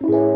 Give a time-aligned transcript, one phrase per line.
[0.00, 0.26] Bonjour,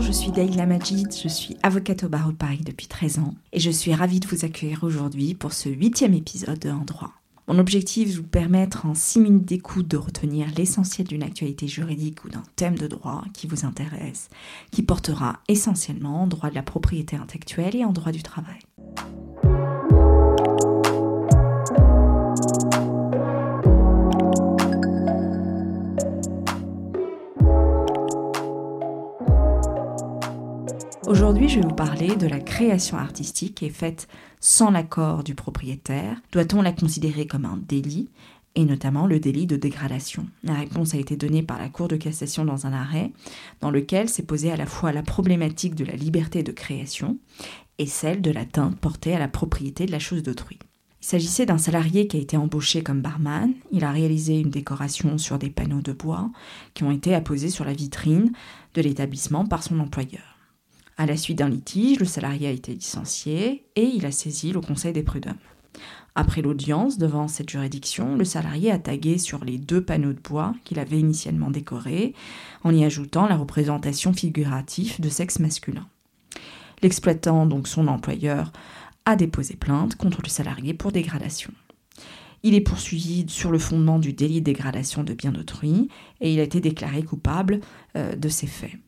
[0.00, 3.60] je suis Daïla Majid, je suis avocate au barreau de Paris depuis 13 ans et
[3.60, 7.12] je suis ravie de vous accueillir aujourd'hui pour ce huitième épisode de En droit.
[7.48, 12.28] Mon objectif vous permettre en 6 minutes d'écoute de retenir l'essentiel d'une actualité juridique ou
[12.28, 14.28] d'un thème de droit qui vous intéresse,
[14.70, 18.58] qui portera essentiellement en droit de la propriété intellectuelle et en droit du travail.
[31.28, 34.08] Aujourd'hui, je vais vous parler de la création artistique qui est faite
[34.40, 36.22] sans l'accord du propriétaire.
[36.32, 38.08] Doit-on la considérer comme un délit
[38.54, 40.26] et notamment le délit de dégradation?
[40.42, 43.12] La réponse a été donnée par la Cour de cassation dans un arrêt
[43.60, 47.18] dans lequel s'est posée à la fois la problématique de la liberté de création
[47.76, 50.58] et celle de l'atteinte portée à la propriété de la chose d'autrui.
[51.02, 53.52] Il s'agissait d'un salarié qui a été embauché comme barman.
[53.70, 56.30] Il a réalisé une décoration sur des panneaux de bois
[56.72, 58.32] qui ont été apposés sur la vitrine
[58.72, 60.27] de l'établissement par son employeur.
[61.00, 64.60] À la suite d'un litige, le salarié a été licencié et il a saisi le
[64.60, 65.36] Conseil des prud'hommes.
[66.16, 70.56] Après l'audience devant cette juridiction, le salarié a tagué sur les deux panneaux de bois
[70.64, 72.14] qu'il avait initialement décorés,
[72.64, 75.86] en y ajoutant la représentation figurative de sexe masculin.
[76.82, 78.52] L'exploitant, donc son employeur,
[79.04, 81.52] a déposé plainte contre le salarié pour dégradation.
[82.42, 85.88] Il est poursuivi sur le fondement du délit de dégradation de biens d'autrui
[86.20, 87.60] et il a été déclaré coupable
[87.94, 88.78] euh, de ces faits.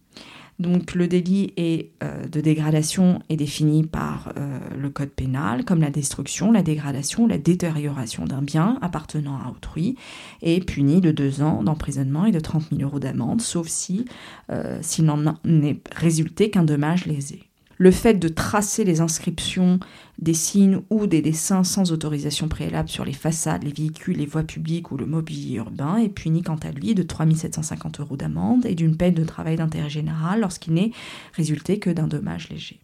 [0.61, 5.89] Donc le délit euh, de dégradation est défini par euh, le code pénal comme la
[5.89, 9.97] destruction, la dégradation, la détérioration d'un bien appartenant à autrui
[10.43, 14.05] et puni de deux ans d'emprisonnement et de 30 000 euros d'amende, sauf si
[14.53, 17.50] euh, s'il n'en est résulté qu'un dommage lésé
[17.81, 19.81] le fait de tracer les inscriptions,
[20.19, 24.43] des signes ou des dessins sans autorisation préalable sur les façades, les véhicules, les voies
[24.43, 28.67] publiques ou le mobilier urbain est puni quant à lui de 3 750 euros d'amende
[28.67, 30.93] et d'une peine de travail d'intérêt général lorsqu'il n'est
[31.33, 32.81] résulté que d'un dommage léger.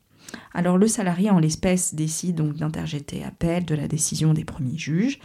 [0.55, 5.21] Alors le salarié en l'espèce décide donc d'interjeter appel de la décision des premiers juges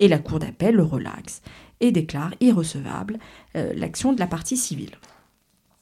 [0.00, 1.40] et la cour d'appel le relaxe
[1.80, 3.18] et déclare irrecevable
[3.56, 4.92] euh, l'action de la partie civile.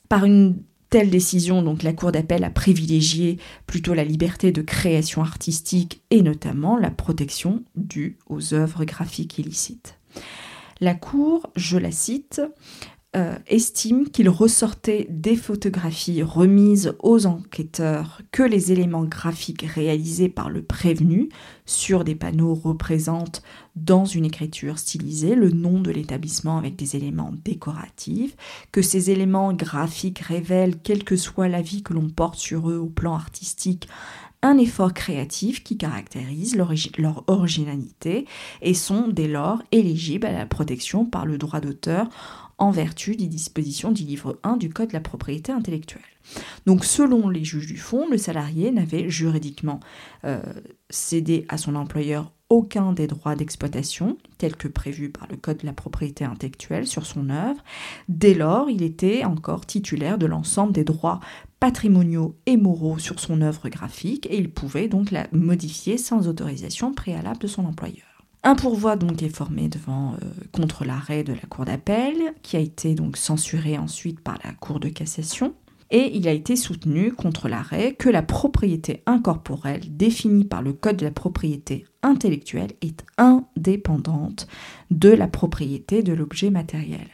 [0.08, 5.22] Par une telle décision, donc la Cour d'appel a privilégié plutôt la liberté de création
[5.22, 9.98] artistique et notamment la protection due aux œuvres graphiques illicites.
[10.80, 12.42] La Cour, je la cite,
[13.14, 20.48] euh, estime qu'il ressortait des photographies remises aux enquêteurs que les éléments graphiques réalisés par
[20.48, 21.28] le prévenu
[21.66, 23.42] sur des panneaux représentent
[23.76, 28.34] dans une écriture stylisée le nom de l'établissement avec des éléments décoratifs,
[28.72, 32.88] que ces éléments graphiques révèlent, quel que soit l'avis que l'on porte sur eux au
[32.88, 33.88] plan artistique,
[34.42, 38.26] un effort créatif qui caractérise leur originalité
[38.60, 42.08] et sont dès lors éligibles à la protection par le droit d'auteur
[42.58, 46.02] en vertu des dispositions du livre 1 du Code de la propriété intellectuelle.
[46.66, 49.80] Donc selon les juges du fond, le salarié n'avait juridiquement
[50.24, 50.40] euh,
[50.90, 55.66] cédé à son employeur aucun des droits d'exploitation tels que prévus par le Code de
[55.66, 57.64] la propriété intellectuelle sur son œuvre.
[58.08, 61.20] Dès lors, il était encore titulaire de l'ensemble des droits
[61.62, 66.92] patrimoniaux et moraux sur son œuvre graphique et il pouvait donc la modifier sans autorisation
[66.92, 68.24] préalable de son employeur.
[68.42, 72.58] Un pourvoi donc est formé devant euh, contre l'arrêt de la cour d'appel, qui a
[72.58, 75.54] été donc censuré ensuite par la cour de cassation,
[75.92, 80.96] et il a été soutenu contre l'arrêt que la propriété incorporelle définie par le code
[80.96, 84.46] de la propriété intellectuelle est indépendante
[84.90, 87.06] de la propriété de l'objet matériel.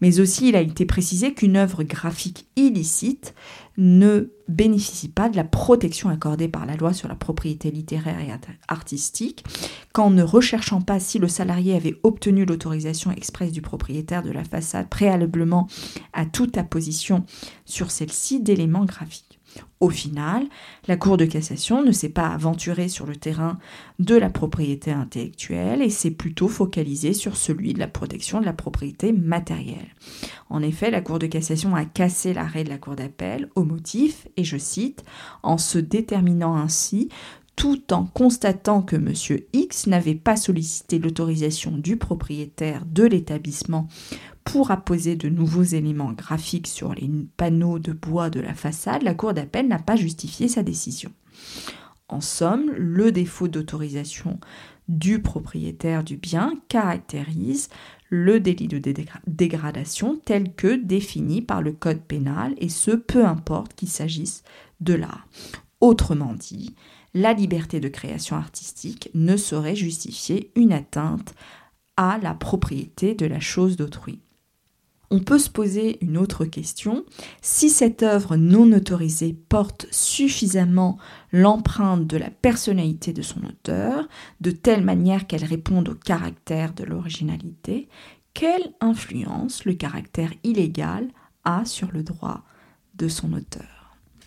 [0.00, 3.34] Mais aussi, il a été précisé qu'une œuvre graphique illicite
[3.78, 8.32] ne bénéficie pas de la protection accordée par la loi sur la propriété littéraire et
[8.68, 9.44] artistique,
[9.92, 14.44] qu'en ne recherchant pas si le salarié avait obtenu l'autorisation expresse du propriétaire de la
[14.44, 15.68] façade préalablement
[16.12, 17.24] à toute apposition
[17.64, 19.31] sur celle-ci d'éléments graphiques.
[19.80, 20.46] Au final,
[20.86, 23.58] la Cour de cassation ne s'est pas aventurée sur le terrain
[23.98, 28.52] de la propriété intellectuelle et s'est plutôt focalisée sur celui de la protection de la
[28.52, 29.94] propriété matérielle.
[30.50, 34.28] En effet, la Cour de cassation a cassé l'arrêt de la Cour d'appel au motif,
[34.36, 35.04] et je cite,
[35.42, 37.08] en se déterminant ainsi
[37.56, 39.12] tout en constatant que M.
[39.52, 43.88] X n'avait pas sollicité l'autorisation du propriétaire de l'établissement
[44.44, 49.14] pour apposer de nouveaux éléments graphiques sur les panneaux de bois de la façade, la
[49.14, 51.12] Cour d'appel n'a pas justifié sa décision.
[52.08, 54.38] En somme, le défaut d'autorisation
[54.88, 57.68] du propriétaire du bien caractérise
[58.10, 58.82] le délit de
[59.26, 64.42] dégradation tel que défini par le Code pénal, et ce peu importe qu'il s'agisse
[64.80, 65.26] de l'art.
[65.80, 66.74] Autrement dit,
[67.14, 71.34] la liberté de création artistique ne saurait justifier une atteinte
[71.96, 74.20] à la propriété de la chose d'autrui.
[75.10, 77.04] On peut se poser une autre question.
[77.42, 80.96] Si cette œuvre non autorisée porte suffisamment
[81.32, 84.08] l'empreinte de la personnalité de son auteur,
[84.40, 87.90] de telle manière qu'elle réponde au caractère de l'originalité,
[88.32, 91.08] quelle influence le caractère illégal
[91.44, 92.42] a sur le droit
[92.94, 93.81] de son auteur?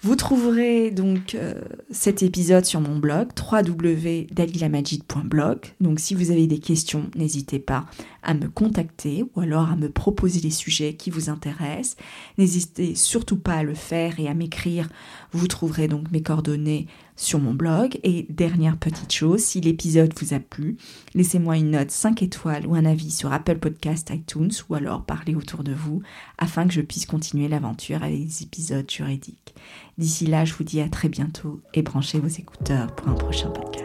[0.06, 1.56] Vous trouverez donc euh,
[1.90, 5.57] cet épisode sur mon blog www.dalilamajid.blog.
[5.81, 7.86] Donc si vous avez des questions, n'hésitez pas
[8.25, 11.95] à me contacter ou alors à me proposer des sujets qui vous intéressent.
[12.38, 14.89] N'hésitez surtout pas à le faire et à m'écrire.
[15.31, 18.00] Vous trouverez donc mes coordonnées sur mon blog.
[18.04, 20.77] Et dernière petite chose, si l'épisode vous a plu,
[21.13, 25.36] laissez-moi une note 5 étoiles ou un avis sur Apple Podcast, iTunes ou alors parlez
[25.36, 26.01] autour de vous
[26.38, 29.56] afin que je puisse continuer l'aventure avec des épisodes juridiques.
[29.98, 33.50] D'ici là, je vous dis à très bientôt et branchez vos écouteurs pour un prochain
[33.50, 33.85] podcast.